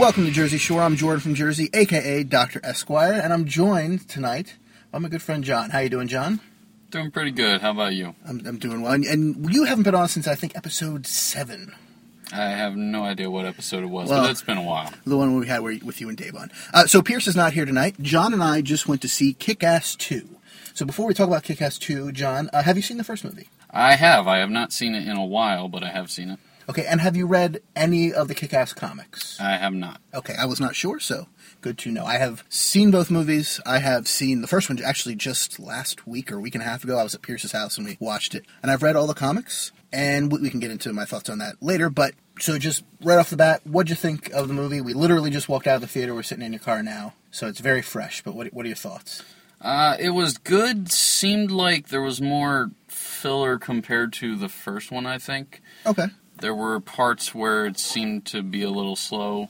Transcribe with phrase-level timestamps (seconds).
[0.00, 0.80] Welcome to Jersey Shore.
[0.80, 2.58] I'm Jordan from Jersey, aka Dr.
[2.64, 4.56] Esquire, and I'm joined tonight
[4.90, 5.68] by my good friend John.
[5.68, 6.40] How you doing, John?
[6.90, 7.60] Doing pretty good.
[7.60, 8.14] How about you?
[8.26, 8.92] I'm, I'm doing well.
[8.92, 11.74] And, and you haven't been on since I think episode seven,
[12.32, 14.90] I have no idea what episode it was, Well- but it's been a while.
[15.04, 16.50] the one we had with you and Dave on.
[16.72, 17.96] Uh, so Pierce is not here tonight.
[18.00, 20.26] John and I just went to see Kick-Ass 2.
[20.72, 23.48] So before we talk about Kick-Ass 2, John, uh, have you seen the first movie?
[23.70, 24.26] I have.
[24.26, 26.38] I have not seen it in a while, but I have seen it.
[26.70, 29.40] Okay, and have you read any of the Kick-Ass comics?
[29.40, 30.00] I have not.
[30.14, 31.26] Okay, I was not sure, so
[31.60, 32.04] good to know.
[32.04, 33.60] I have seen both movies.
[33.66, 36.66] I have seen the first one actually just last week or a week and a
[36.66, 36.96] half ago.
[36.96, 38.44] I was at Pierce's house and we watched it.
[38.62, 41.38] And I've read all the comics, and we, we can get into my thoughts on
[41.38, 41.90] that later.
[41.90, 44.80] But so just right off the bat, what'd you think of the movie?
[44.80, 46.14] We literally just walked out of the theater.
[46.14, 48.22] We're sitting in your car now, so it's very fresh.
[48.22, 49.24] But what, what are your thoughts?
[49.60, 50.92] Uh, it was good.
[50.92, 55.60] Seemed like there was more filler compared to the first one, I think.
[55.84, 56.06] Okay.
[56.40, 59.48] There were parts where it seemed to be a little slow,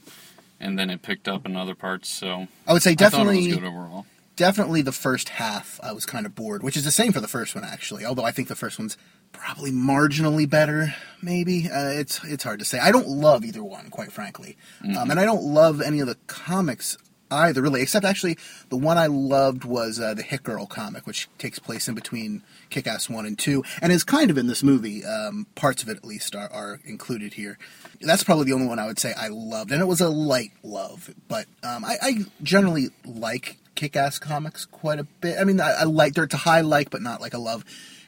[0.58, 4.06] and then it picked up in other parts, so I would say definitely good overall.
[4.36, 7.28] definitely the first half I was kind of bored, which is the same for the
[7.28, 8.04] first one actually.
[8.04, 8.96] Although I think the first one's
[9.32, 10.94] probably marginally better.
[11.22, 12.78] Maybe uh, it's it's hard to say.
[12.80, 14.56] I don't love either one, quite frankly,
[14.96, 16.96] um, and I don't love any of the comics
[17.30, 17.80] either, really.
[17.82, 18.36] Except actually,
[18.68, 22.42] the one I loved was uh, the Hit Girl comic, which takes place in between
[22.70, 25.04] Kick-Ass one and two, and is kind of in this movie.
[25.04, 27.58] Um, parts of it, at least, are, are included here.
[28.00, 30.52] That's probably the only one I would say I loved, and it was a light
[30.62, 31.10] love.
[31.28, 35.38] But um, I, I generally like kick-ass comics quite a bit.
[35.40, 37.64] I mean, I, I like they're to high like, but not like a love.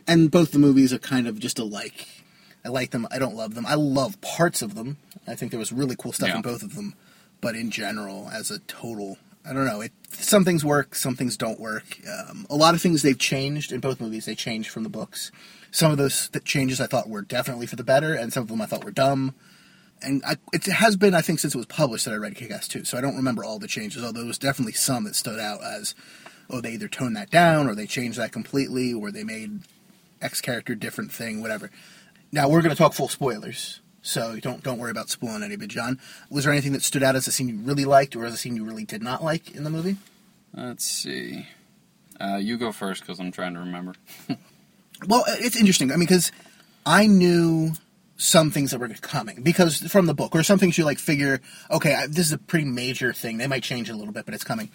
[0.07, 2.09] And both the movies are kind of just a like.
[2.65, 3.07] I like them.
[3.11, 3.67] I don't love them.
[3.67, 4.97] I love parts of them.
[5.27, 6.37] I think there was really cool stuff Yeah.
[6.37, 6.95] in both of them.
[7.43, 9.83] But in general, as a total, I don't know.
[9.83, 11.99] It some things work, some things don't work.
[12.09, 14.25] Um, a lot of things they've changed in both movies.
[14.25, 15.31] They changed from the books.
[15.71, 18.49] Some of those th- changes I thought were definitely for the better, and some of
[18.49, 19.35] them I thought were dumb
[20.03, 22.69] and I, it has been, I think, since it was published that I read Kick-Ass
[22.69, 25.39] 2, so I don't remember all the changes, although there was definitely some that stood
[25.39, 25.95] out as,
[26.51, 29.61] oh, they either toned that down, or they changed that completely, or they made
[30.21, 31.71] X character different thing, whatever.
[32.31, 35.69] Now, we're going to talk full spoilers, so don't don't worry about spoiling any it,
[35.69, 35.99] John.
[36.31, 38.37] Was there anything that stood out as a scene you really liked, or as a
[38.37, 39.97] scene you really did not like in the movie?
[40.53, 41.47] Let's see.
[42.21, 43.95] Uh, you go first, because I'm trying to remember.
[45.07, 45.91] Well, it's interesting.
[45.91, 46.31] I mean, because
[46.87, 47.73] I knew
[48.17, 51.41] some things that were coming because from the book, or some things you like figure,
[51.71, 53.39] okay, I, this is a pretty major thing.
[53.39, 54.71] They might change it a little bit, but it's coming.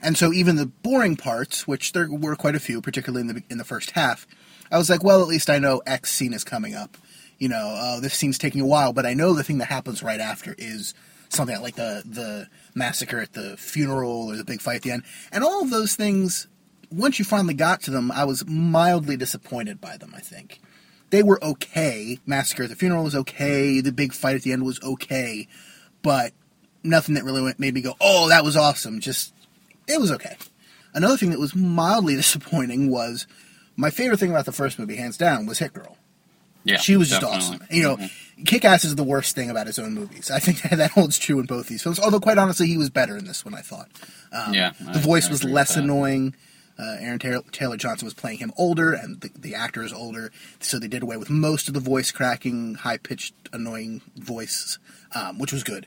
[0.00, 3.42] And so even the boring parts, which there were quite a few, particularly in the
[3.50, 4.26] in the first half,
[4.70, 6.96] I was like, well, at least I know X scene is coming up.
[7.38, 10.02] You know, uh, this scene's taking a while, but I know the thing that happens
[10.02, 10.94] right after is
[11.28, 15.02] something like the the massacre at the funeral or the big fight at the end,
[15.32, 16.48] and all of those things
[16.90, 20.60] once you finally got to them, I was mildly disappointed by them, I think.
[21.10, 22.18] They were okay.
[22.26, 23.80] Massacre at the funeral was okay.
[23.80, 25.46] The big fight at the end was okay.
[26.02, 26.32] But
[26.82, 29.00] nothing that really made me go, oh, that was awesome.
[29.00, 29.32] Just,
[29.86, 30.36] it was okay.
[30.94, 33.26] Another thing that was mildly disappointing was
[33.76, 35.95] my favorite thing about the first movie, hands down, was Hit Girl.
[36.66, 37.60] Yeah, she was just awesome.
[37.70, 38.10] You know, Mhm.
[38.46, 40.30] Kick Ass is the worst thing about his own movies.
[40.30, 41.98] I think that, holds true in both these films.
[41.98, 43.88] Although, quite honestly, he was better in this one, I thought.
[44.32, 46.34] Um, Yeah, the I- voice I was less annoying.
[46.78, 50.30] Uh, Aaron Taylor, Taylor Johnson was playing him older, and the, the actor is older,
[50.60, 54.78] so they did away with most of the voice cracking, high pitched, annoying voice,
[55.14, 55.86] um, which was good.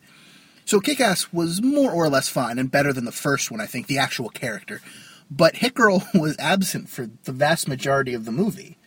[0.65, 3.67] So Kick Ass was more or less fine and better than the first one, I
[3.67, 4.81] think, the actual character.
[5.29, 8.77] But Hit Girl was absent for the vast majority of the movie.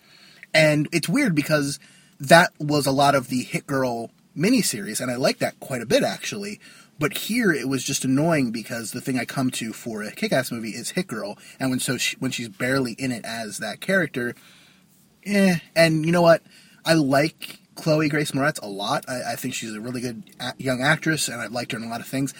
[0.55, 1.79] And it's weird because
[2.21, 5.87] that was a lot of the Hit Girl miniseries, and I like that quite a
[5.87, 6.61] bit actually.
[6.99, 10.53] But here it was just annoying because the thing I come to for a kick-ass
[10.53, 13.81] movie is Hit Girl, and when so she, when she's barely in it as that
[13.81, 14.35] character,
[15.25, 15.57] eh.
[15.75, 16.43] And you know what?
[16.85, 19.05] I like Chloe Grace Moretz a lot.
[19.09, 21.85] I, I think she's a really good a- young actress, and I've liked her in
[21.85, 22.35] a lot of things.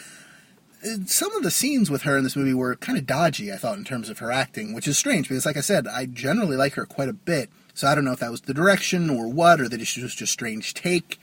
[1.05, 3.77] Some of the scenes with her in this movie were kind of dodgy, I thought,
[3.77, 6.73] in terms of her acting, which is strange because, like I said, I generally like
[6.73, 7.49] her quite a bit.
[7.73, 9.93] So I don't know if that was the direction or what, or that it was
[9.93, 11.19] just a strange take.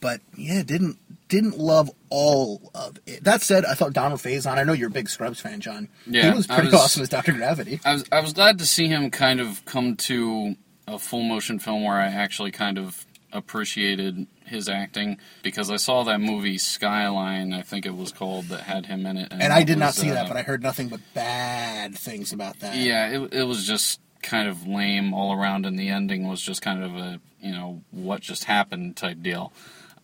[0.00, 0.98] But yeah, didn't
[1.28, 3.24] didn't love all of it.
[3.24, 4.58] That said, I thought Donald Faison.
[4.58, 5.88] I know you're a big Scrubs fan, John.
[6.06, 7.80] Yeah, he was pretty was- awesome as Doctor Gravity.
[7.84, 10.56] I was I was glad to see him kind of come to
[10.86, 16.04] a full motion film where I actually kind of appreciated his acting because I saw
[16.04, 19.28] that movie Skyline, I think it was called, that had him in it.
[19.32, 21.96] And I it did not was, see that, uh, but I heard nothing but bad
[21.96, 22.76] things about that.
[22.76, 26.60] Yeah, it, it was just kind of lame all around, and the ending was just
[26.62, 29.52] kind of a, you know, what just happened type deal.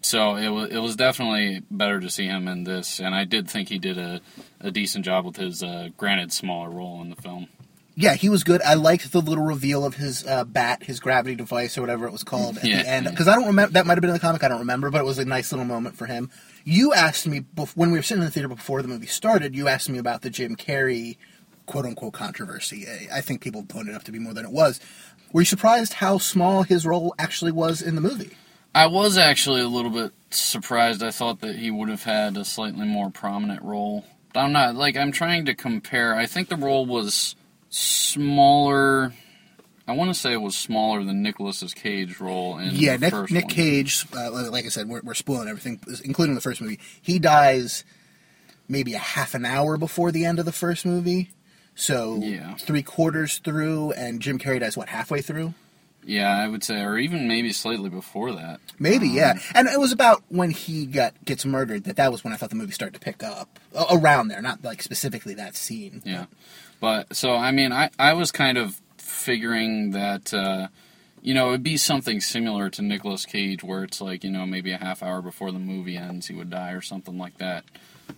[0.03, 3.51] So it was, it was definitely better to see him in this, and I did
[3.51, 4.21] think he did a,
[4.61, 7.49] a decent job with his, uh, granted, smaller role in the film.
[7.97, 8.63] Yeah, he was good.
[8.63, 12.13] I liked the little reveal of his uh, bat, his gravity device, or whatever it
[12.13, 12.83] was called at Yeah.
[12.83, 13.07] the end.
[13.11, 14.43] Because I don't remember that might have been in the comic.
[14.43, 16.31] I don't remember, but it was a nice little moment for him.
[16.65, 17.45] You asked me
[17.75, 19.55] when we were sitting in the theater before the movie started.
[19.55, 21.19] You asked me about the Jim Carrey
[21.71, 22.85] quote unquote controversy.
[23.13, 24.81] I- think people pointed it up to be more than it was.
[25.33, 28.33] Were you surprised how small his role actually was in the movie?
[28.75, 31.01] I was actually a little bit surprised.
[31.01, 34.05] I thought that he would have had a slightly more prominent role.
[34.35, 36.17] I'm not like I'm trying to compare.
[36.17, 37.37] I think the role was
[37.69, 39.13] smaller.
[39.87, 43.31] I want to say it was smaller than Nicolas's Cage role in yeah, the Nick,
[43.31, 43.49] Nick.
[43.49, 46.81] Cage, uh, like I said, we're, we're spoiling everything, including the first movie.
[47.01, 47.85] He dies
[48.69, 51.31] maybe a half an hour before the end of the first movie.
[51.81, 52.55] So Yeah.
[52.57, 55.55] three quarters through, and Jim Carrey dies what halfway through?
[56.05, 58.61] Yeah, I would say, or even maybe slightly before that.
[58.79, 59.39] Maybe, Um, yeah.
[59.55, 62.51] And it was about when he got gets murdered that that was when I thought
[62.51, 63.59] the movie started to pick up
[63.91, 66.03] around there, not like specifically that scene.
[66.05, 66.27] Yeah,
[66.81, 70.69] but so I mean, I I was kind of figuring that uh,
[71.23, 74.73] you know it'd be something similar to Nicolas Cage, where it's like you know maybe
[74.73, 77.65] a half hour before the movie ends he would die or something like that.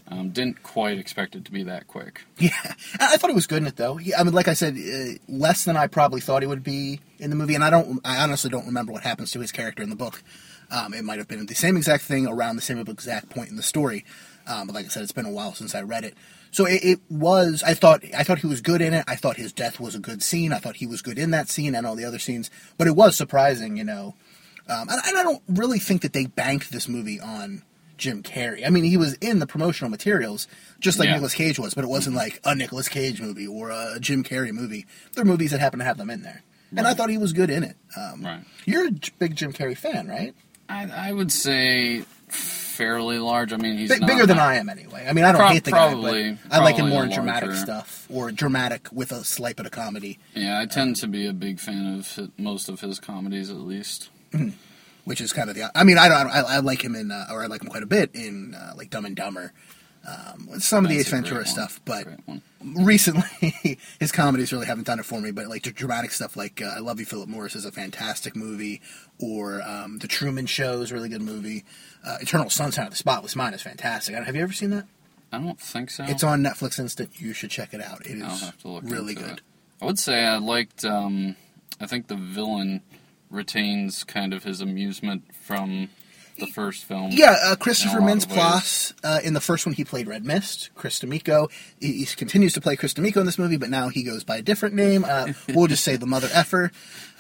[0.08, 2.22] Um, didn't quite expect it to be that quick.
[2.38, 2.50] Yeah,
[2.98, 3.96] I thought it was good in it though.
[3.96, 7.00] He, I mean, like I said, uh, less than I probably thought it would be
[7.18, 8.00] in the movie, and I don't.
[8.04, 10.22] I honestly don't remember what happens to his character in the book.
[10.70, 13.56] Um, it might have been the same exact thing around the same exact point in
[13.56, 14.04] the story.
[14.46, 16.16] Um, but like I said, it's been a while since I read it.
[16.50, 17.62] So it, it was.
[17.64, 18.02] I thought.
[18.16, 19.04] I thought he was good in it.
[19.06, 20.52] I thought his death was a good scene.
[20.52, 22.50] I thought he was good in that scene and all the other scenes.
[22.76, 24.14] But it was surprising, you know.
[24.68, 27.62] Um, and, and I don't really think that they banked this movie on
[28.02, 28.66] Jim Carrey.
[28.66, 30.48] I mean, he was in the promotional materials,
[30.80, 31.12] just like Yeah.
[31.14, 34.50] Nicolas Cage was, but it wasn't like a Nicolas Cage movie or a Jim Carrey
[34.52, 34.86] movie.
[35.14, 36.42] There are movies that happen to have them in there.
[36.76, 37.76] And I thought he was good in it.
[37.96, 38.40] Um, Right.
[38.64, 40.34] You're a big Jim Carrey fan, right?
[40.68, 43.52] I I would say fairly large.
[43.52, 45.06] I mean, he's not, bigger than I am, anyway.
[45.08, 47.10] I mean, I don't Pro- hate the probably- guy, but I like him more in
[47.12, 51.06] dramatic larger- stuff or dramatic with a slight bit of comedy, Yeah, I tend to
[51.06, 54.08] be a big fan of most of his comedies, at least.
[55.04, 55.70] Which is kind of the.
[55.74, 56.28] I mean, I don't.
[56.28, 58.72] I, I like him in, uh, or I like him quite a bit in uh,
[58.76, 59.52] like Dumb and Dumber.
[60.06, 62.08] Um, some of the Ace That's Ventura stuff, but
[62.64, 66.62] recently his comedies really haven't done it for me but like the dramatic stuff like
[66.62, 68.80] uh, i love you philip morris is a fantastic movie
[69.18, 71.64] or um, the truman show is a really good movie
[72.06, 74.86] uh, eternal sunshine of the spotless mind is fantastic have you ever seen that
[75.32, 76.04] I don't think so.
[76.04, 79.14] it's on netflix instant you should check it out It is have to look really
[79.14, 79.40] good it.
[79.82, 80.84] I would say I liked.
[80.84, 81.34] Um,
[81.80, 82.82] I think the villain
[83.32, 85.88] retains kind of his amusement from
[86.38, 87.10] the first film.
[87.12, 90.98] yeah uh, christopher Mintz Plasse uh, in the first one he played red mist chris
[90.98, 91.48] d'amico.
[91.80, 94.38] He, he continues to play chris d'amico in this movie but now he goes by
[94.38, 95.04] a different name.
[95.04, 96.70] Uh, we'll just say the mother effer.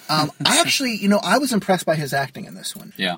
[0.08, 2.92] Um, i actually you know i was impressed by his acting in this one.
[2.96, 3.16] Yeah.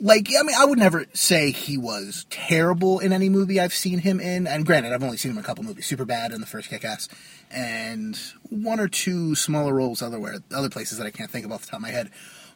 [0.00, 4.00] Like I mean, I would never say he was terrible in any movie I've seen
[4.00, 4.46] him in.
[4.46, 6.68] And granted, I've only seen him in a couple movies: Super Bad and the first
[6.68, 7.08] Kick-Ass,
[7.50, 8.18] and
[8.50, 11.68] one or two smaller roles otherwhere, other places that I can't think of off the
[11.68, 12.10] top of my head.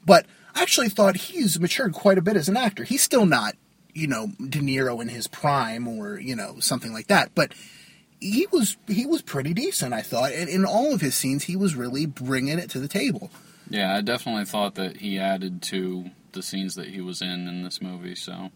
[0.04, 2.84] But I actually thought he's matured quite a bit as an actor.
[2.84, 3.54] He's still not,
[3.94, 7.52] you know, De Niro in his prime or you know something like that, but.
[8.20, 11.54] He was he was pretty decent, I thought, and in all of his scenes, he
[11.54, 13.30] was really bringing it to the table.
[13.70, 17.62] Yeah, I definitely thought that he added to the scenes that he was in in
[17.62, 18.14] this movie.
[18.14, 18.50] So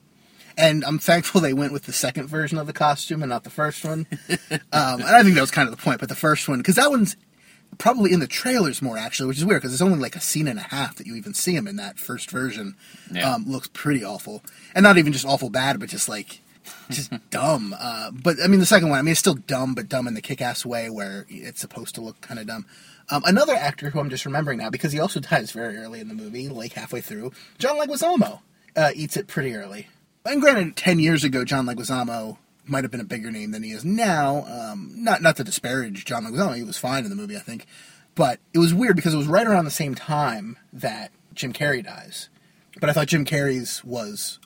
[0.56, 3.50] and I'm thankful they went with the second version of the costume and not the
[3.50, 4.06] first one.
[4.50, 6.00] um, and I think that was kind of the point.
[6.00, 7.16] But the first one, because that one's
[7.78, 10.48] probably in the trailers more actually, which is weird because it's only like a scene
[10.48, 12.76] and a half that you even see him in that first version.
[13.10, 13.32] Yeah.
[13.32, 14.42] Um, looks pretty awful,
[14.74, 16.40] and not even just awful bad, but just like
[16.90, 17.74] just dumb.
[17.78, 20.14] Uh, but I mean, the second one, I mean, it's still dumb, but dumb in
[20.14, 22.66] the kick-ass way where it's supposed to look kind of dumb.
[23.12, 26.08] Um, another actor who I'm just remembering now because he also dies very early in
[26.08, 27.32] the movie, like halfway through.
[27.58, 28.40] John Leguizamo
[28.74, 29.88] uh, eats it pretty early.
[30.24, 33.72] And granted, ten years ago, John Leguizamo might have been a bigger name than he
[33.72, 34.46] is now.
[34.46, 37.66] Um, not not to disparage John Leguizamo, he was fine in the movie, I think.
[38.14, 41.84] But it was weird because it was right around the same time that Jim Carrey
[41.84, 42.30] dies.
[42.80, 44.38] But I thought Jim Carrey's was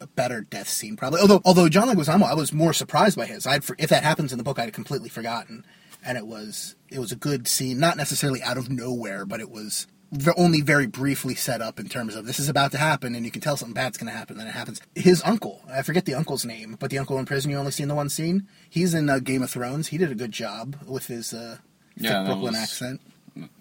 [0.00, 1.20] a better death scene, probably.
[1.20, 3.48] Although although John Leguizamo, I was more surprised by his.
[3.48, 5.64] I'd for, if that happens in the book, I'd completely forgotten.
[6.04, 9.50] And it was it was a good scene, not necessarily out of nowhere, but it
[9.50, 13.14] was v- only very briefly set up in terms of this is about to happen,
[13.14, 14.36] and you can tell something bad's going to happen.
[14.36, 14.80] Then it happens.
[14.94, 17.82] His uncle, I forget the uncle's name, but the uncle in prison you only see
[17.84, 18.48] in the one scene.
[18.68, 19.88] He's in uh, Game of Thrones.
[19.88, 21.58] He did a good job with his uh,
[21.96, 23.00] Yeah, Brooklyn was- accent.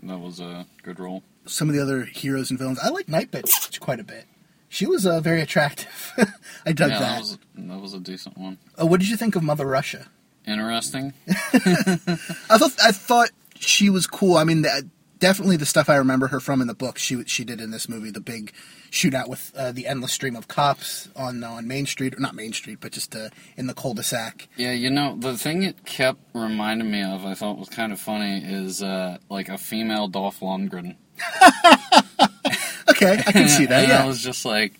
[0.03, 1.23] that was a good role.
[1.45, 4.25] Some of the other heroes and villains, I like Night Bitch quite a bit.
[4.69, 6.13] She was uh, very attractive.
[6.65, 7.09] I dug yeah, that.
[7.15, 8.57] that was that was a decent one.
[8.81, 10.07] Uh, what did you think of Mother Russia?
[10.45, 11.13] Interesting.
[11.27, 14.37] I thought I thought she was cool.
[14.37, 14.83] I mean, that,
[15.19, 16.97] definitely the stuff I remember her from in the book.
[16.97, 18.51] She she did in this movie, the big
[18.91, 22.53] shootout with uh, the endless stream of cops on on Main Street, or not Main
[22.53, 24.47] Street, but just uh, in the cul-de-sac.
[24.57, 27.99] Yeah, you know, the thing it kept reminding me of, I thought was kind of
[27.99, 30.95] funny, is uh, like a female Dolph Lundgren.
[33.01, 33.83] Okay, I can see that.
[33.89, 34.73] and I was just like,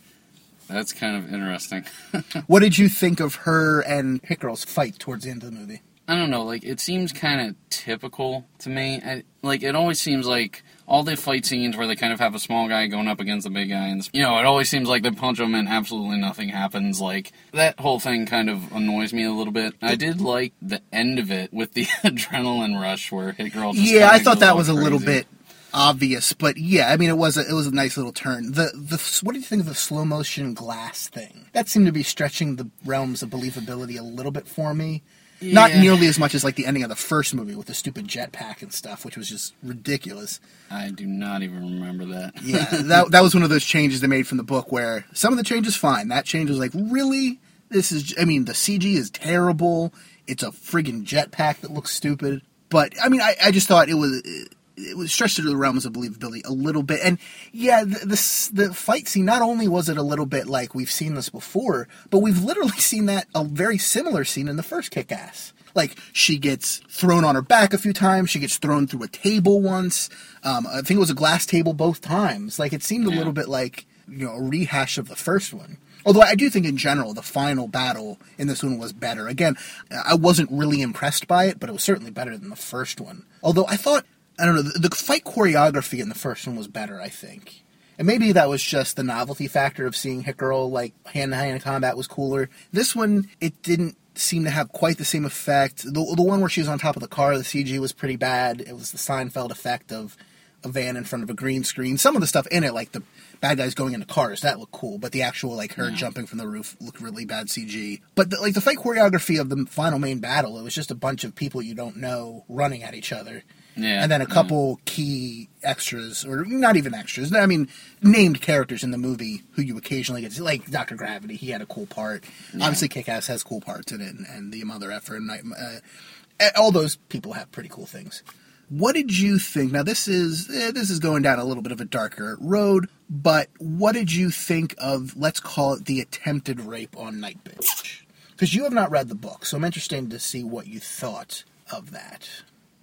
[0.72, 1.86] that's kind of interesting.
[2.48, 5.58] What did you think of her and Hit Girl's fight towards the end of the
[5.58, 5.82] movie?
[6.08, 9.02] I don't know, like, it seems kind of typical to me.
[9.06, 12.36] I, like, it always seems like all the fight scenes where they kind of have
[12.36, 14.90] a small guy going up against a big guy, and, you know, it always seems
[14.90, 17.00] like they punch him and absolutely nothing happens.
[17.00, 19.76] Like, that whole thing kind of annoys me a little bit.
[19.82, 23.90] I did like the end of it with the adrenaline rush where Hit Girl just
[23.90, 25.28] yeah, I thought that was a little bit
[25.74, 28.52] obvious, but yeah, I mean, it was a, it was a nice little turn.
[28.52, 31.46] The the what do you think of the slow motion glass thing?
[31.54, 35.04] That seemed to be stretching the realms of believability a little bit for me.
[35.42, 38.08] Not nearly as much as like the ending of the first movie with the stupid
[38.08, 40.40] jetpack and stuff, which was just ridiculous.
[40.70, 42.34] I do not even remember that.
[42.44, 45.34] Yeah, that that was one of those changes they made from the book where some
[45.34, 46.10] of the changes fine.
[46.10, 47.40] That change was like, really?
[47.70, 49.94] This is I mean, the CG is terrible.
[50.28, 52.42] It's a friggin' jetpack that looks stupid.
[52.70, 54.54] But I mean, I, I just thought it was it
[54.96, 57.00] was stretched to the realms of believability a little bit.
[57.04, 57.20] And
[57.52, 60.92] yeah, the, the the fight scene not only was it a little bit like we've
[60.92, 64.92] seen this before, but we've literally seen that a very similar scene in the first
[64.92, 65.54] Kick-Ass.
[65.74, 68.30] Like she gets thrown on her back a few times.
[68.30, 70.10] She gets thrown through a table once.
[70.44, 72.60] Um, I think it was a glass table both times.
[72.60, 75.78] Like it seemed a little bit like you know a rehash of the first one.
[76.06, 79.28] Although I do think in general the final battle in this one was better.
[79.28, 79.56] Again,
[79.92, 83.26] I wasn't really impressed by it, but it was certainly better than the first one.
[83.44, 84.06] Although I thought
[84.42, 87.00] I don't know the, the fight choreography in the first one was better.
[87.00, 87.64] I think.
[87.98, 91.36] And maybe that was just the novelty factor of seeing Hit Girl like hand to
[91.36, 92.50] hand combat was cooler.
[92.72, 95.84] This one, it didn't seem to have quite the same effect.
[95.84, 98.16] The, the one where she was on top of the car, the CG was pretty
[98.16, 98.62] bad.
[98.62, 100.18] It was the Seinfeld effect of
[100.64, 101.98] a van in front of a green screen.
[101.98, 103.04] Some of the stuff in it, like the
[103.40, 104.98] bad guys going into cars, that looked cool.
[104.98, 108.02] But the actual like her jumping from the roof looked really bad CG.
[108.16, 110.96] But the, like the fight choreography of the final main battle, it was just a
[110.96, 113.44] bunch of people you don't know running at each other
[113.76, 114.04] Yeah.
[114.04, 114.34] and then a yeah.
[114.34, 117.34] couple key extras, or not even extras.
[117.34, 117.70] I mean,
[118.02, 121.36] named characters in the movie who you occasionally get to see, like Doctor Gravity.
[121.36, 122.24] He had a cool part.
[122.54, 126.50] Obviously, Kick Ass has cool parts in it, and, and the Mother Effer and Uh,
[126.58, 128.24] all those people have pretty cool things.
[128.70, 129.74] What did you think?
[129.74, 132.88] Now, this is eh, this is going down a little bit of a darker road,
[133.10, 135.16] but what did you think of?
[135.18, 139.16] Let's call it the attempted rape on Night Bitch, because you have not read the
[139.16, 142.30] book, so I'm interested to see what you thought of that.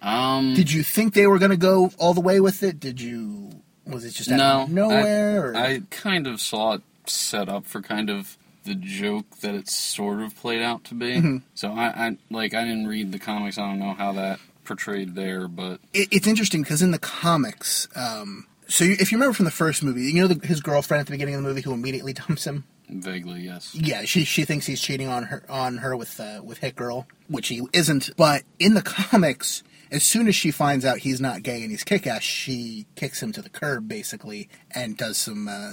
[0.01, 2.79] Um, Did you think they were going to go all the way with it?
[2.79, 3.49] Did you?
[3.85, 4.63] Was it just out no.
[4.63, 5.51] of nowhere?
[5.51, 5.57] or?
[5.57, 9.67] I, I kind of saw it set up for kind of the joke that it
[9.67, 11.13] sort of played out to be.
[11.13, 11.37] Mm-hmm.
[11.55, 13.57] So I, I like I didn't read the comics.
[13.57, 17.87] I don't know how that portrayed there, but it, it's interesting because in the comics,
[17.95, 21.01] um, so you, if you remember from the first movie, you know the, his girlfriend
[21.01, 22.65] at the beginning of the movie who immediately dumps him.
[22.87, 23.73] vaguely yes.
[23.73, 27.07] Yeah, she she thinks he's cheating on her on her with uh, with Hit Girl,
[27.27, 28.11] which he isn't.
[28.15, 31.83] But in the comics, as soon as she finds out he's not gay and he's
[31.83, 35.71] kick ass, she kicks him to the curb basically and does some uh,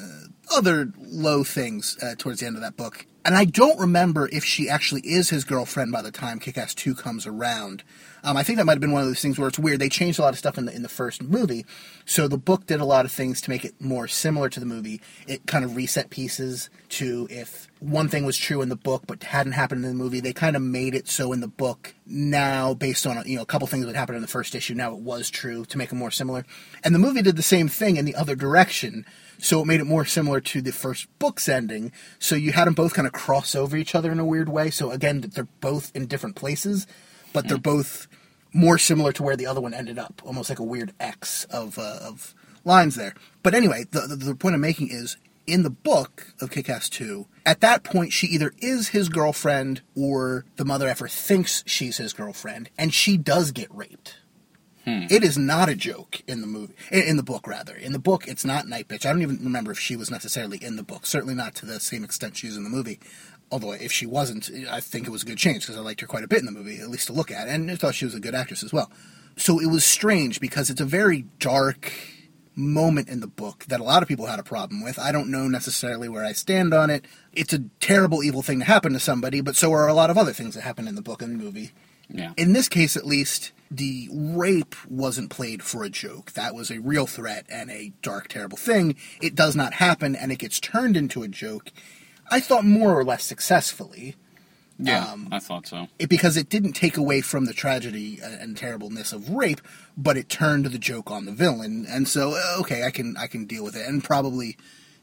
[0.57, 3.07] other low things uh, towards the end of that book.
[3.27, 6.77] And I don't remember if she actually is his girlfriend by the time Kick Ass
[6.77, 7.83] 2 comes around.
[8.23, 9.81] Um, I think that might have been one of those things where it's weird.
[9.81, 11.67] They changed a lot of stuff in the in the first movie,
[12.05, 14.67] so the book did a lot of things to make it more similar to the
[14.67, 15.01] movie.
[15.27, 19.23] It kind of reset pieces to if one thing was true in the book but
[19.23, 20.21] hadn't happened in the movie.
[20.21, 23.47] They kind of made it so in the book now, based on you know a
[23.47, 25.97] couple things that happened in the first issue, now it was true to make it
[25.97, 26.45] more similar.
[26.85, 29.05] And the movie did the same thing in the other direction.
[29.39, 31.93] So it made it more similar to the first book's ending.
[32.19, 34.71] So you had them both kind of cross over each other in a weird way.
[34.71, 36.87] So again, they're both in different places,
[37.33, 38.09] but they're both
[38.53, 41.79] more similar to where the other one ended up, almost like a weird X of
[41.79, 43.15] uh, of lines there.
[43.43, 45.17] But anyway, the, the the point I'm making is
[45.47, 50.45] in the book of Kick-Ass 2, at that point she either is his girlfriend or
[50.57, 54.17] the mother effer thinks she's his girlfriend, and she does get raped.
[54.87, 55.07] Hmm.
[55.11, 57.75] It is not a joke in the movie, in, the book rather.
[57.75, 59.05] In the book, it's not Night Bitch.
[59.05, 61.07] I don't even remember if she was necessarily in the book.
[61.07, 63.01] Certainly not to the same extent she's in the movie.
[63.51, 66.07] Although if she wasn't, I think it was a good change because I liked her
[66.07, 68.05] quite a bit in the movie, at least to look at, and I thought she
[68.05, 68.91] was a good actress as well.
[69.37, 71.93] So it was strange because it's a very dark
[72.55, 74.99] moment in the book that a lot of people had a problem with.
[74.99, 77.05] I don't know necessarily where I stand on it.
[77.33, 80.17] It's a terrible, evil thing to happen to somebody, but so are a lot of
[80.17, 81.73] other things that happen in the book and the movie.
[82.09, 82.33] Yeah.
[82.37, 86.33] In this case, at least, the rape wasn't played for a joke.
[86.33, 88.95] That was a real threat and a dark, terrible thing.
[89.21, 91.73] It does not happen, and it gets turned into a joke.
[92.31, 94.15] I thought more or less successfully.
[94.79, 95.89] Yeah, Um, I thought so.
[95.99, 99.63] it, because it didn't take away from the tragedy uh, and terribleness of rape,
[99.97, 101.87] but it turned the joke on the villain.
[101.89, 104.59] And so, uh, okay, I can I can deal with it, and probably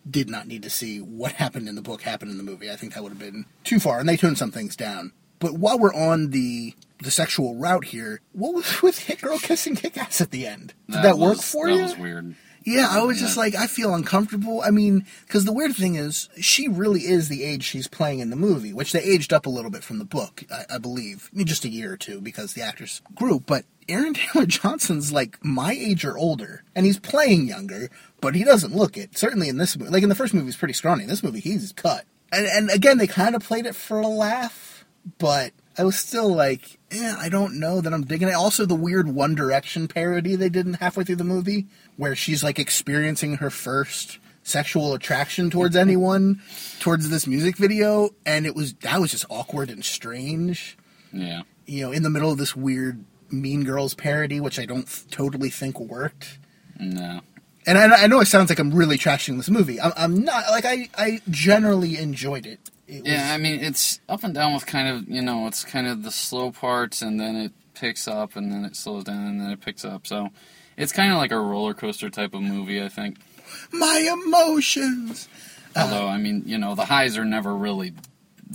[0.08, 2.70] did not need to see what happened in the book happen in the movie.
[2.70, 5.12] I think that would have been too far, and they toned some things down.
[5.44, 9.76] But while we're on the the sexual route here, what was with Hit Girl kissing
[9.76, 10.74] Kick Ass at the end?
[10.90, 11.82] Did that, work was- for that you?
[11.82, 12.36] was weird.
[12.66, 14.62] Yeah, I was just like, I feel uncomfortable.
[14.62, 18.30] I mean, because the weird thing is, she really is the age she's playing in
[18.30, 21.30] the movie, which they aged up a little bit from the book, I, I believe,
[21.34, 23.42] I mean, just a year or two because the actors grew.
[23.42, 27.90] But Aaron Taylor Johnson's like my age or older, and he's playing younger,
[28.22, 29.18] but he doesn't look it.
[29.18, 31.04] Certainly in this movie, like in the first movie, he's pretty scrawny.
[31.04, 32.06] In this movie, he's cut.
[32.32, 34.73] And, and again, they kind of played it for a laugh,
[35.18, 38.34] but I was still like, eh, I don't know that I'm digging it.
[38.34, 41.68] Also, the weird One Direction parody they did in halfway through the movie,
[41.98, 46.42] where she's like experiencing her first sexual attraction towards anyone,
[46.80, 50.78] towards this music video, and it was that was just awkward and strange.
[51.12, 51.42] Yeah.
[51.66, 55.06] You know, in the middle of this weird Mean Girls parody, which I don't f-
[55.10, 56.40] totally think worked.
[56.80, 57.22] No.
[57.66, 59.80] And I, I know it sounds like I'm really trashing this movie.
[59.80, 60.44] I'm, I'm not.
[60.50, 62.70] Like I, I generally enjoyed it.
[62.88, 65.64] It was, Yeah, I mean it's up and down with kind of you know it's
[65.64, 69.26] kind of the slow parts and then it picks up and then it slows down
[69.26, 70.06] and then it picks up.
[70.08, 70.30] So
[70.78, 73.18] it's kind of like a roller coaster type of movie, I think.
[73.72, 75.28] my emotions.
[75.76, 77.94] Although I mean you know the highs are never really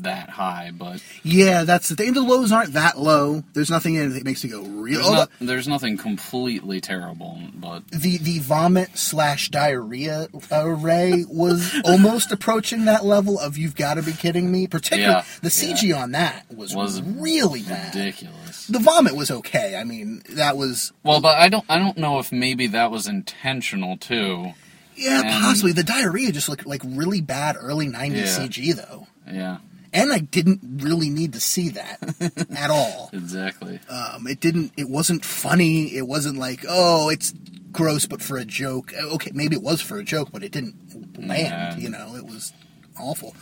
[0.03, 2.13] that high, but Yeah, that's the thing.
[2.15, 3.43] The lows aren't that low.
[3.53, 4.97] There's nothing in it that makes me go real.
[4.99, 7.41] there's, oh, not, there's nothing completely terrible.
[7.55, 13.95] But the the vomit slash diarrhea array was almost approaching that level of you've got
[13.95, 14.67] to be kidding me.
[14.67, 17.95] Particularly Yeah, the CG on that was, Was really bad.
[17.95, 18.67] ridiculous.
[18.67, 19.77] The vomit was okay.
[19.77, 23.07] I mean, that was Well, but I don't I don't know if maybe that was
[23.07, 24.53] intentional too.
[24.97, 25.73] yeah, And- possibly.
[25.73, 28.25] The diarrhea just looked like really bad early '90s Yeah.
[28.47, 29.59] CG though, Yeah,
[29.93, 31.99] and I didn't really need to see that
[32.57, 33.11] at all.
[33.13, 33.81] exactly.
[33.89, 34.73] Um, it didn't.
[34.77, 35.97] It wasn't funny.
[35.97, 37.33] It wasn't like, oh, it's
[37.73, 38.93] gross, but for a joke.
[38.99, 40.75] Uh, Okay, maybe it was for a joke, but it didn't
[41.19, 41.31] land.
[41.39, 41.77] Yeah.
[41.77, 42.53] You know, it was
[43.01, 43.35] awful.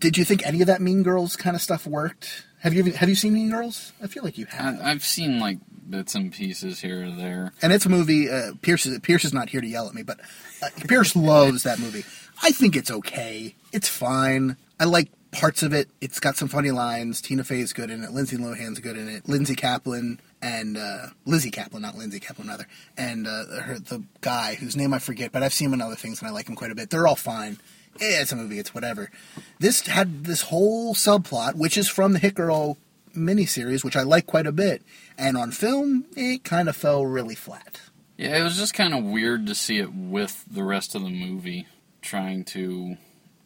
[0.00, 2.44] Did you think any of that Mean Girls kind of stuff worked?
[2.60, 3.92] Have you have you seen Mean Girls?
[4.02, 4.80] I feel like you have.
[4.80, 7.52] I, I've seen like bits and pieces here or there.
[7.62, 8.30] and it's a movie.
[8.30, 10.20] Uh, Pierce is Pierce is not here to yell at me, but
[10.62, 12.04] uh, Pierce loves that movie.
[12.42, 13.54] I think it's okay.
[13.72, 14.56] It's fine.
[14.78, 15.88] I like parts of it.
[16.00, 17.20] It's got some funny lines.
[17.20, 18.10] Tina Fey's good in it.
[18.10, 19.28] Lindsay Lohan's good in it.
[19.28, 22.66] Lindsay Kaplan and uh, Lizzy Caplan, not Lindsay Kaplan, rather,
[22.96, 25.96] and uh, her, the guy whose name I forget, but I've seen him in other
[25.96, 26.90] things and I like him quite a bit.
[26.90, 27.58] They're all fine.
[28.00, 28.58] Eh, it's a movie.
[28.58, 29.10] It's whatever.
[29.58, 32.78] This had this whole subplot, which is from the Girl
[33.14, 34.82] miniseries, which I like quite a bit,
[35.18, 37.80] and on film, it kind of fell really flat.
[38.16, 41.10] Yeah, it was just kind of weird to see it with the rest of the
[41.10, 41.66] movie
[42.02, 42.96] trying to,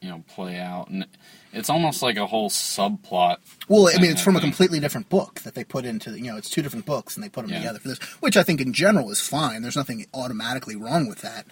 [0.01, 1.07] you know, play out, and
[1.55, 3.37] it's almost like a whole subplot.
[3.69, 6.37] Well, I mean, it's from a completely different book that they put into, you know,
[6.37, 7.59] it's two different books and they put them Yeah.
[7.61, 9.63] together for this, which I think in general is fine.
[9.63, 11.47] There's nothing automatically wrong with that.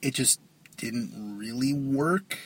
[0.00, 0.40] It just
[0.76, 2.38] didn't really work.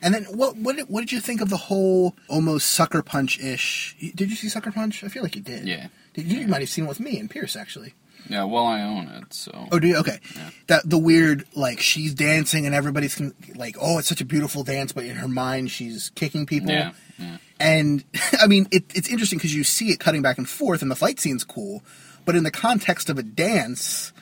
[0.00, 3.38] And then what what did, what did you think of the whole almost sucker punch
[3.38, 3.94] ish?
[4.14, 5.04] Did you see Sucker Punch?
[5.04, 5.66] I feel like you did.
[5.68, 5.88] Yeah.
[6.14, 7.94] Did, you might have seen it with me and Pierce actually.
[8.28, 9.96] Yeah, well, I own it, so Oh, do you?
[9.98, 10.18] Okay.
[10.36, 10.50] Yeah.
[10.68, 14.62] That the weird like she's dancing and everybody's con- like, oh, it's such a beautiful
[14.64, 16.70] dance, but in her mind she's kicking people.
[16.70, 18.04] yeah, yeah, And
[18.40, 20.96] I mean, it, it's interesting because you see it cutting back and forth, and the
[20.96, 21.82] fight scene's cool.
[22.24, 24.12] But in the context of a dance,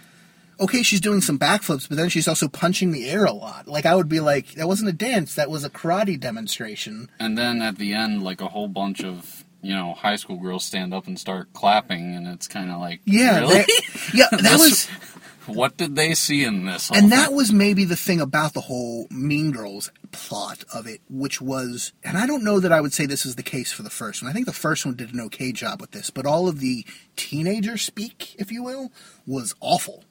[0.59, 3.69] okay, she's doing some backflips, but then she's also punching the air a lot.
[3.69, 7.11] Like I would be like, that wasn't a dance, that was a karate demonstration.
[7.19, 10.65] and then at the end, like a whole bunch of you know high school girls
[10.65, 13.55] stand up and start clapping, and it's kind of like, Yeah, really?
[13.55, 14.89] that, yeah, that was.
[15.47, 16.91] what did they see in this?
[16.91, 17.09] And thing?
[17.11, 21.93] that was maybe the thing about the whole Mean Girls plot of it, which was,
[22.05, 24.23] and I don't know that I would say this is the case for the first
[24.23, 24.31] one.
[24.31, 26.85] I think the first one did an okay job with this, but all of the
[27.17, 28.93] teenager speak, if you will,
[29.27, 30.05] was awful.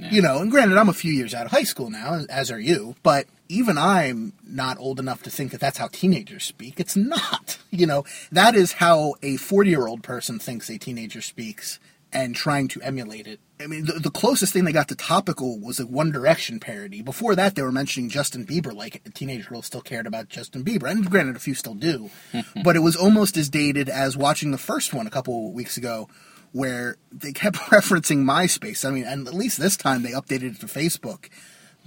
[0.00, 0.10] Yeah.
[0.10, 2.58] You know, and granted, I'm a few years out of high school now, as are
[2.58, 6.80] you, but even I'm not old enough to think that that's how teenagers speak.
[6.80, 7.58] It's not.
[7.72, 11.78] You know, that is how a 40 year old person thinks a teenager speaks
[12.12, 13.38] and trying to emulate it.
[13.60, 17.02] I mean, the, the closest thing they got to topical was a One Direction parody.
[17.02, 20.90] Before that, they were mentioning Justin Bieber, like teenage girls still cared about Justin Bieber.
[20.90, 22.10] And granted, a few still do.
[22.64, 26.08] but it was almost as dated as watching the first one a couple weeks ago,
[26.52, 28.84] where they kept referencing MySpace.
[28.84, 31.28] I mean, and at least this time they updated it to Facebook.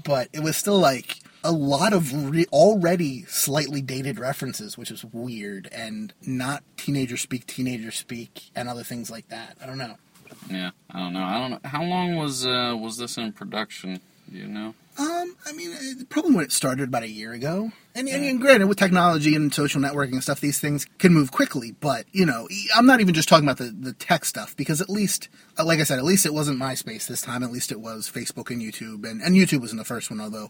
[0.04, 5.04] But it was still like, a lot of re- already slightly dated references, which is
[5.04, 9.58] weird, and not teenager speak, teenager speak, and other things like that.
[9.62, 9.96] I don't know.
[10.50, 11.24] Yeah, I don't know.
[11.24, 11.60] I don't know.
[11.66, 14.00] How long was uh, was this in production?
[14.32, 14.74] Do you know?
[14.98, 15.08] Um,
[15.46, 17.72] I mean, it- probably when it started about a year ago.
[17.96, 21.32] And, and, and granted, with technology and social networking and stuff, these things can move
[21.32, 21.74] quickly.
[21.80, 24.90] But, you know, I'm not even just talking about the, the tech stuff, because at
[24.90, 27.44] least, uh, like I said, at least it wasn't MySpace this time.
[27.44, 29.08] At least it was Facebook and YouTube.
[29.08, 30.50] And, and YouTube was in the first one, although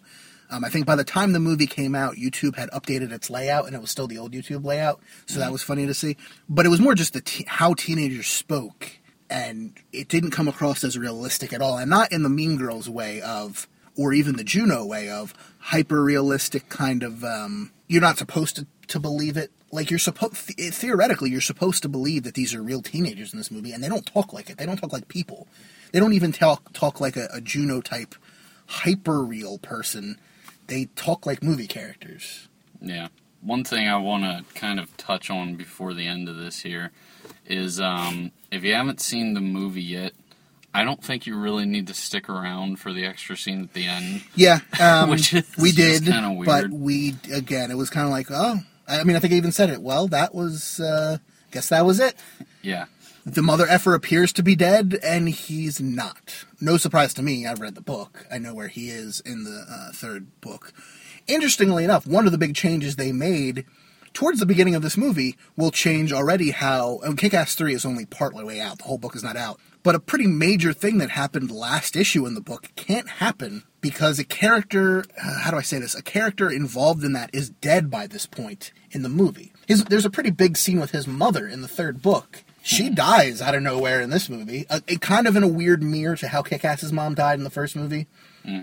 [0.49, 3.65] um, I think by the time the movie came out, YouTube had updated its layout,
[3.65, 5.01] and it was still the old YouTube layout.
[5.25, 6.15] So that was funny to see.
[6.47, 8.89] But it was more just the te- how teenagers spoke.
[9.29, 11.77] And it didn't come across as realistic at all.
[11.77, 16.03] And not in the Mean Girls way of or even the Juno way of hyper
[16.03, 19.51] realistic kind of um, you're not supposed to, to believe it.
[19.71, 23.49] Like you're supposed theoretically you're supposed to believe that these are real teenagers in this
[23.49, 24.57] movie, and they don't talk like it.
[24.57, 25.47] They don't talk like people.
[25.91, 28.15] They don't even talk talk like a, a Juno type
[28.67, 30.19] hyper real person.
[30.67, 32.47] They talk like movie characters.
[32.81, 33.07] Yeah.
[33.41, 36.91] One thing I want to kind of touch on before the end of this here
[37.45, 40.13] is um, if you haven't seen the movie yet,
[40.73, 43.85] I don't think you really need to stick around for the extra scene at the
[43.85, 44.23] end.
[44.35, 46.05] Yeah, um, Which is we did,
[46.45, 49.51] but we again it was kind of like oh, I mean I think I even
[49.51, 49.81] said it.
[49.81, 51.17] Well, that was uh,
[51.51, 52.15] guess that was it.
[52.61, 52.85] Yeah.
[53.25, 56.43] The mother effer appears to be dead, and he's not.
[56.59, 57.47] No surprise to me.
[57.47, 58.25] I've read the book.
[58.29, 60.73] I know where he is in the uh, third book.
[61.25, 63.63] Interestingly enough, one of the big changes they made
[64.13, 66.99] towards the beginning of this movie will change already how.
[66.99, 69.57] And Kick Ass 3 is only partly way out, the whole book is not out.
[69.83, 74.17] But a pretty major thing that happened last issue in the book can't happen because
[74.17, 75.93] a character, uh, how do I say this?
[75.93, 79.51] A character involved in that is dead by this point in the movie.
[79.67, 82.43] His, there's a pretty big scene with his mother in the third book.
[82.65, 85.83] She dies out of nowhere in this movie, uh, it kind of in a weird
[85.83, 88.07] mirror to how Kick Ass's mom died in the first movie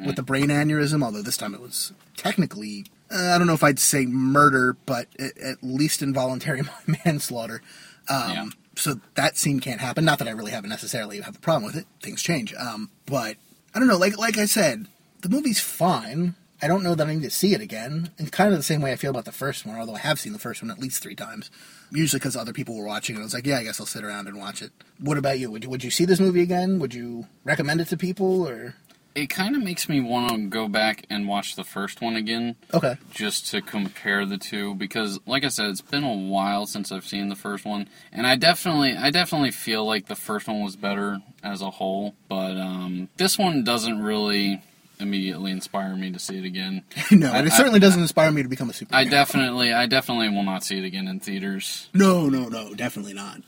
[0.07, 3.63] with the brain aneurysm, although this time it was technically, uh, I don't know if
[3.65, 6.63] I'd say murder, but at, at least involuntary
[7.05, 7.61] manslaughter.
[8.09, 8.49] Um, Yeah.
[8.77, 10.05] So that scene can't happen.
[10.05, 11.87] Not that I really haven't necessarily have a problem with it.
[12.03, 12.55] Things change.
[12.55, 13.37] Um, but
[13.75, 13.99] I don't know.
[13.99, 14.87] Like like I said,
[15.23, 16.35] the movie's fine.
[16.63, 18.11] I don't know that I need to see it again.
[18.19, 20.21] And kind of the same way I feel about the first one, although I have
[20.21, 21.51] seen the first one at least three times.
[21.91, 23.21] Usually because other people were watching it.
[23.21, 24.71] I was like, yeah, I guess I'll sit around and watch it.
[24.99, 25.51] What about you?
[25.51, 26.79] Would you, would you see this movie again?
[26.79, 28.47] Would you recommend it to people?
[28.47, 28.75] Or
[29.15, 32.57] It kind of makes me want to go back and watch the first one again.
[32.73, 32.97] Okay.
[33.13, 37.05] just to compare the two because like I said it's been a while since I've
[37.07, 40.77] seen the first one and I definitely I definitely feel like the first one was
[40.77, 44.63] better as a whole but um, this one doesn't really
[45.01, 46.85] immediately inspire me to see it again.
[47.11, 48.95] no, I- and it I- certainly doesn't inspire me to become a super.
[48.95, 51.89] I definitely I definitely will not see it again in theaters.
[51.95, 53.41] No, no, no, definitely not.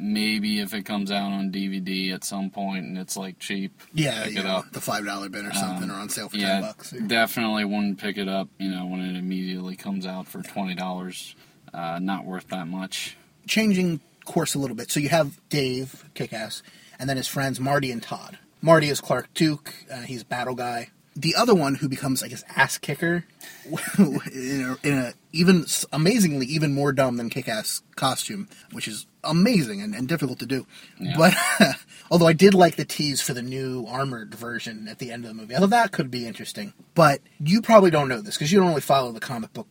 [0.00, 3.80] Maybe if it comes out on DVD at some point and it's like cheap.
[3.92, 4.72] Yeah, pick you it know, up.
[4.72, 6.90] the five dollar bin or something, or on sale for ten Yeah, bucks.
[7.06, 8.48] definitely wouldn't pick it up.
[8.58, 11.34] You know when it immediately comes out for twenty dollars.
[11.72, 13.16] Uh, not worth that much.
[13.46, 14.90] changing course a little bit.
[14.90, 16.62] So you have Dave, kick ass,
[16.98, 18.38] and then his friends Marty and Todd.
[18.62, 19.74] Marty is Clark Duke.
[19.90, 20.90] Uh, he's a battle guy.
[21.20, 23.24] The other one who becomes, I guess, ass kicker
[24.32, 29.06] in, a, in a even amazingly even more dumb than kick ass costume, which is
[29.22, 30.66] amazing and, and difficult to do.
[30.98, 31.14] Yeah.
[31.16, 31.34] But
[32.10, 35.28] although I did like the tease for the new armored version at the end of
[35.28, 36.72] the movie, I thought that could be interesting.
[36.94, 39.68] But you probably don't know this because you don't really follow the comic book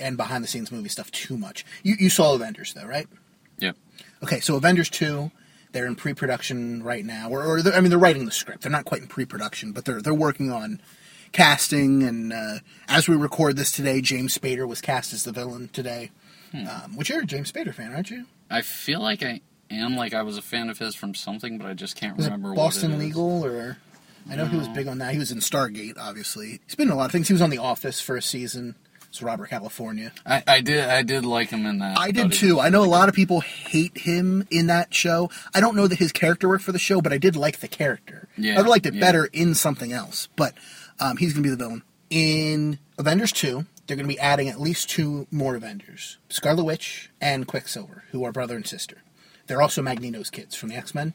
[0.00, 1.64] and behind the scenes movie stuff too much.
[1.82, 3.06] You, you saw Avengers though, right?
[3.58, 3.76] Yep.
[4.22, 5.30] Okay, so Avengers 2,
[5.74, 8.62] they're in pre-production right now, or, or I mean, they're writing the script.
[8.62, 10.80] They're not quite in pre-production, but they're they're working on
[11.32, 12.02] casting.
[12.02, 16.10] And uh, as we record this today, James Spader was cast as the villain today.
[16.54, 18.26] Um, which you're a James Spader fan, aren't you?
[18.48, 21.66] I feel like I am like I was a fan of his from something, but
[21.66, 23.08] I just can't Was remember Boston what it is.
[23.08, 23.78] Legal or?
[24.30, 25.12] I know he was big on that.
[25.12, 26.60] He was in Stargate, obviously.
[26.64, 27.26] He's been in a lot of things.
[27.28, 28.76] He was on The Office for a season.
[29.14, 30.10] It's Robert California.
[30.26, 31.96] I, I did I did like him in that.
[31.96, 32.58] I did too.
[32.58, 35.30] I know a lot of people hate him in that show.
[35.54, 37.68] I don't know that his character worked for the show, but I did like the
[37.68, 38.26] character.
[38.36, 39.00] Yeah, I would liked it yeah.
[39.00, 40.26] better in something else.
[40.34, 40.54] But
[40.98, 41.84] um, he's going to be the villain.
[42.10, 47.08] In Avengers 2, they're going to be adding at least two more Avengers Scarlet Witch
[47.20, 48.96] and Quicksilver, who are brother and sister.
[49.46, 51.14] They're also Magneto's kids from the X Men.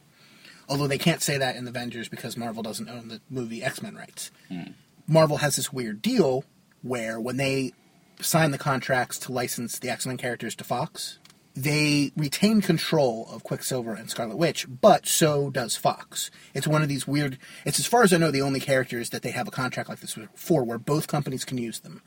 [0.70, 3.82] Although they can't say that in the Avengers because Marvel doesn't own the movie X
[3.82, 4.32] Men rights.
[5.06, 6.46] Marvel has this weird deal
[6.82, 7.74] where when they
[8.21, 11.19] sign the contracts to license the X Men characters to Fox,
[11.55, 16.32] they retain control of Quicksilver and Scarlet Witch, but so does Fox.
[16.53, 17.38] It's one of these weird.
[17.65, 19.99] It's as far as I know the only characters that they have a contract like
[19.99, 22.01] this for, where both companies can use them.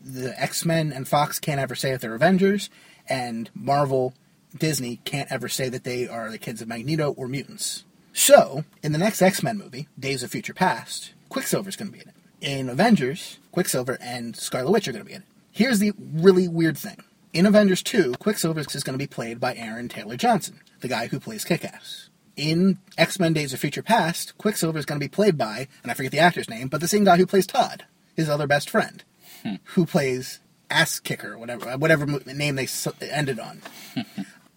[0.00, 2.70] The X Men and Fox can't ever say that they're Avengers,
[3.08, 4.14] and Marvel,
[4.56, 7.84] Disney can't ever say that they are the kids of Magneto or mutants.
[8.12, 12.02] So, in the next X Men movie, Days of Future Past, Quicksilver's going to be
[12.02, 12.14] in it.
[12.40, 15.28] In Avengers, Quicksilver and Scarlet Witch are going to be in it.
[15.52, 17.02] Here's the really weird thing.
[17.32, 21.08] In Avengers 2, Quicksilver is going to be played by Aaron Taylor Johnson, the guy
[21.08, 22.08] who plays Kick Ass.
[22.36, 25.90] In X Men Days of Future Past, Quicksilver is going to be played by, and
[25.90, 27.84] I forget the actor's name, but the same guy who plays Todd,
[28.16, 29.04] his other best friend,
[29.42, 29.56] hmm.
[29.64, 32.68] who plays Ass Kicker, whatever, whatever name they
[33.02, 33.60] ended on.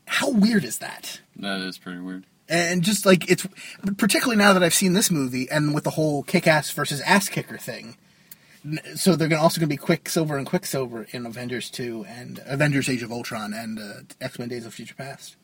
[0.06, 1.20] How weird is that?
[1.36, 2.26] That is pretty weird.
[2.54, 3.48] And just like it's
[3.98, 7.30] particularly now that I've seen this movie and with the whole kick ass versus ass
[7.30, 7.98] kicker thing.
[8.96, 12.88] So they're gonna also going to be Quicksilver and Quicksilver in Avengers 2 and Avengers
[12.88, 15.36] Age of Ultron and uh, X Men Days of Future Past.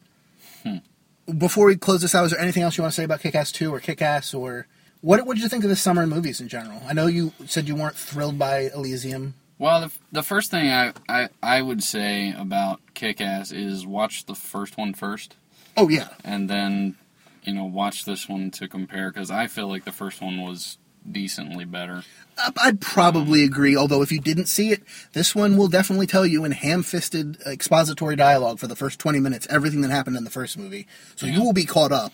[1.37, 3.35] Before we close this out, is there anything else you want to say about Kick
[3.35, 4.67] Ass 2 or Kick Ass or
[5.01, 5.25] what?
[5.25, 6.81] What did you think of this summer in movies in general?
[6.87, 9.35] I know you said you weren't thrilled by Elysium.
[9.57, 14.25] Well, the, the first thing I, I, I would say about Kick Ass is watch
[14.25, 15.35] the first one first,
[15.79, 16.95] Oh yeah, and then,
[17.43, 20.77] you know, watch this one to compare, because I feel like the first one was
[21.09, 22.03] decently better.
[22.37, 23.75] Uh, I'd probably agree.
[23.75, 28.17] Although if you didn't see it, this one will definitely tell you in ham-fisted expository
[28.17, 30.85] dialogue for the first twenty minutes everything that happened in the first movie.
[31.15, 32.13] So you will be caught up.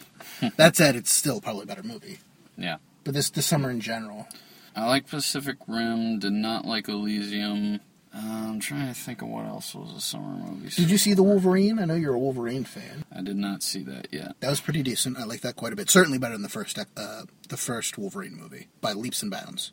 [0.58, 2.20] that said, it's still probably a better movie.
[2.58, 2.78] Yeah.
[3.04, 4.28] But this this summer in general,
[4.76, 7.80] I like Pacific Rim, did not like Elysium.
[8.18, 10.70] I'm trying to think of what else was a summer movie.
[10.70, 11.80] did you see the Wolverine?
[11.80, 13.04] I know you're a Wolverine fan.
[13.14, 14.36] I did not see that yet.
[14.40, 15.18] That was pretty decent.
[15.18, 15.90] I like that quite a bit.
[15.90, 19.72] Certainly better than the first uh, the first Wolverine movie by leaps and bounds.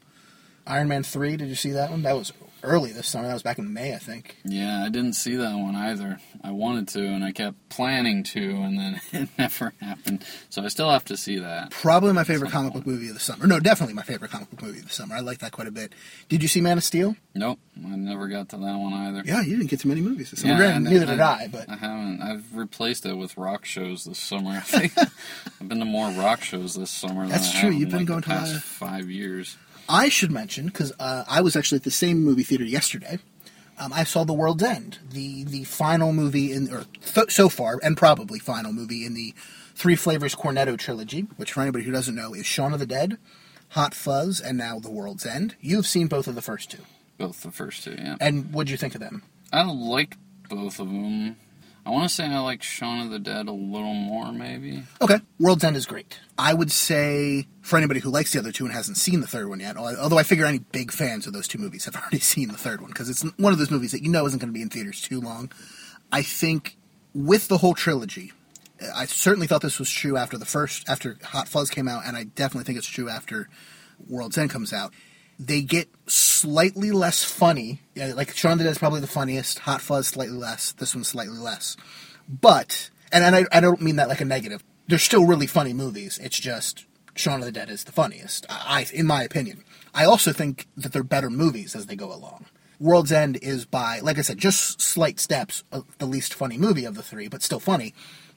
[0.66, 1.37] Iron Man three.
[1.37, 2.02] Did you see that one?
[2.02, 3.27] That was early this summer.
[3.27, 4.37] That was back in May, I think.
[4.44, 6.18] Yeah, I didn't see that one either.
[6.42, 10.25] I wanted to, and I kept planning to, and then it never happened.
[10.51, 11.70] So I still have to see that.
[11.70, 13.46] Probably my favorite comic book movie of the summer.
[13.46, 15.14] No, definitely my favorite comic book movie of the summer.
[15.14, 15.92] I like that quite a bit.
[16.29, 17.16] Did you see Man of Steel?
[17.35, 19.22] Nope, I never got to that one either.
[19.25, 20.53] Yeah, you didn't get to many movies this summer.
[20.55, 22.22] Yeah, Granted, neither did I, but I haven't.
[22.22, 24.51] I've replaced it with rock shows this summer.
[24.51, 24.92] I think
[25.61, 27.27] I've been to more rock shows this summer.
[27.27, 29.57] That's than I true, you've been like, going to past five years.
[29.88, 33.18] I should mention because uh, I was actually at the same movie theater yesterday.
[33.79, 37.79] Um, I saw The World's End, the the final movie in, or th- so far,
[37.83, 39.35] and probably final movie in the
[39.75, 43.16] Three Flavors Cornetto trilogy, which for anybody who doesn't know is Shaun of the Dead,
[43.71, 45.57] Hot Fuzz, and now The World's End.
[45.61, 46.83] You've seen both of the first two,
[47.18, 48.16] Both the first two, yeah.
[48.21, 49.23] and what'd you think of them?
[49.53, 50.16] I like
[50.49, 51.37] both of them.
[51.85, 54.85] I want to say I like Shaun of the Dead a little more, maybe.
[55.01, 56.21] Okay, World's End is great.
[56.38, 59.49] I would say for anybody who likes the other two and hasn't seen the third
[59.49, 62.49] one yet, although I figure any big fans of those two movies have already seen
[62.49, 64.55] the third one because it's one of those movies that you know isn't going to
[64.55, 65.51] be in theaters too long.
[66.12, 66.77] I think
[67.14, 68.33] with the whole trilogy,
[68.95, 72.16] I certainly thought this was true after the first, after Hot Fuzz came out, and
[72.16, 73.49] I definitely think it's true after
[74.09, 74.92] World's End comes out.
[75.38, 77.81] They get slightly less funny.
[77.95, 79.61] Yeah, like Shaun of the Dead is probably the funniest.
[79.61, 80.73] Hot Fuzz slightly less.
[80.73, 81.77] This one's slightly less.
[82.29, 84.62] But and, and I, I don't mean that like a negative.
[84.88, 86.18] They're still really funny movies.
[86.23, 89.64] It's just Shaun of the Dead is the funniest, I, in my opinion.
[89.95, 92.47] I also think that they're better movies as they go along.
[92.81, 95.62] World's End is by, like I said, just slight steps
[95.99, 97.95] the least funny movie of the three, but still funny.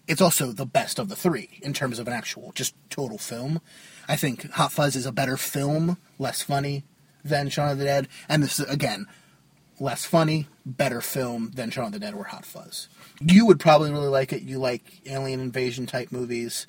[0.07, 3.59] It's also the best of the three in terms of an actual, just total film.
[4.07, 6.83] I think Hot Fuzz is a better film, less funny
[7.23, 9.07] than Shaun of the Dead, and this is again
[9.79, 12.87] less funny, better film than Shaun of the Dead or Hot Fuzz.
[13.19, 14.43] You would probably really like it.
[14.43, 16.65] You like alien invasion type movies.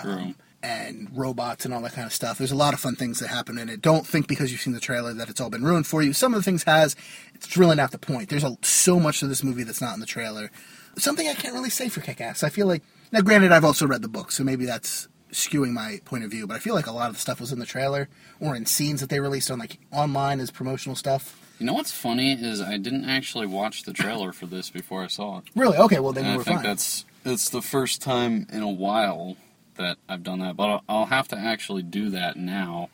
[0.00, 0.12] True.
[0.12, 2.36] Um, and robots and all that kind of stuff.
[2.36, 3.80] There's a lot of fun things that happen in it.
[3.80, 6.12] Don't think because you've seen the trailer that it's all been ruined for you.
[6.12, 6.96] Some of the things has.
[7.34, 8.28] It's really not the point.
[8.28, 10.50] There's a, so much of this movie that's not in the trailer.
[10.98, 12.42] Something I can't really say for Kick-Ass.
[12.42, 16.00] I feel like now, granted, I've also read the book, so maybe that's skewing my
[16.04, 16.46] point of view.
[16.46, 18.08] But I feel like a lot of the stuff was in the trailer
[18.40, 21.36] or in scenes that they released on like online as promotional stuff.
[21.58, 25.08] You know what's funny is I didn't actually watch the trailer for this before I
[25.08, 25.44] saw it.
[25.54, 25.76] Really?
[25.76, 26.00] Okay.
[26.00, 26.64] Well, then And you I think fine.
[26.64, 29.36] that's it's the first time in a while
[29.76, 30.56] that I've done that.
[30.56, 32.88] But I'll, I'll have to actually do that now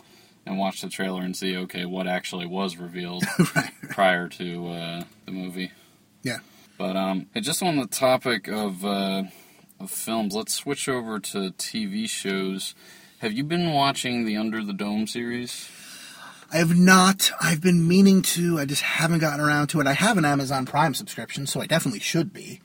[0.44, 3.24] and watch the trailer and see okay what actually was revealed
[3.56, 3.70] right.
[3.90, 5.72] prior to uh, the movie.
[6.22, 6.38] Yeah.
[6.78, 9.24] But um, just on the topic of uh,
[9.78, 12.74] of films, let's switch over to TV shows.
[13.18, 15.70] Have you been watching the Under the Dome series?
[16.52, 17.30] I have not.
[17.40, 18.58] I've been meaning to.
[18.58, 19.86] I just haven't gotten around to it.
[19.86, 22.60] I have an Amazon Prime subscription, so I definitely should be.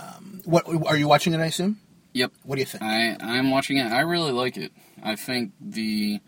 [0.00, 1.40] Um, what are you watching it?
[1.40, 1.78] I assume.
[2.12, 2.32] Yep.
[2.42, 2.82] What do you think?
[2.82, 3.92] I I'm watching it.
[3.92, 4.72] I really like it.
[5.02, 6.20] I think the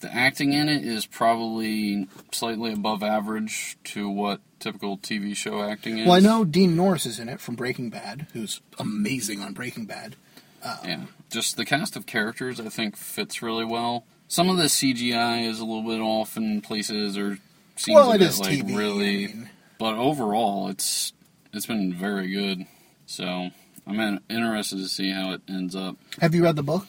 [0.00, 5.98] the acting in it is probably slightly above average to what typical TV show acting
[5.98, 6.06] is.
[6.06, 9.86] Well, I know Dean Norris is in it from Breaking Bad, who's amazing on Breaking
[9.86, 10.16] Bad.
[10.62, 14.04] Uh, yeah, just the cast of characters I think fits really well.
[14.28, 17.38] Some of the CGI is a little bit off in places, or
[17.76, 18.76] seems well, a bit like TV.
[18.76, 19.24] really.
[19.24, 21.12] I mean, But overall, it's
[21.52, 22.66] it's been very good.
[23.06, 23.50] So
[23.86, 25.96] I'm interested to see how it ends up.
[26.20, 26.86] have you read the book?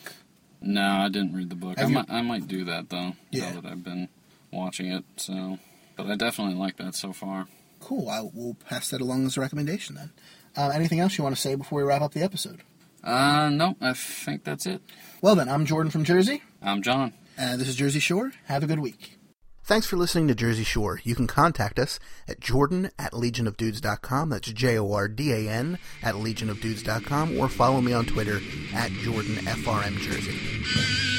[0.61, 1.79] No, I didn't read the book.
[1.79, 3.13] I you- might, I might do that though.
[3.31, 3.51] Yeah.
[3.53, 4.09] Now that I've been
[4.51, 5.03] watching it.
[5.17, 5.57] So,
[5.95, 7.47] but I definitely like that so far.
[7.79, 8.09] Cool.
[8.09, 10.11] I will pass that along as a recommendation then.
[10.55, 12.61] Uh, anything else you want to say before we wrap up the episode?
[13.03, 14.81] Uh, no, I think that's it.
[15.21, 16.43] Well then, I'm Jordan from Jersey.
[16.61, 17.13] I'm John.
[17.37, 18.31] And this is Jersey Shore.
[18.45, 19.17] Have a good week.
[19.63, 20.99] Thanks for listening to Jersey Shore.
[21.03, 24.29] You can contact us at jordan at legionofdudes.com.
[24.29, 28.37] That's J O R D A N at legionofdudes.com or follow me on Twitter
[28.73, 31.10] at JordanFRMJersey.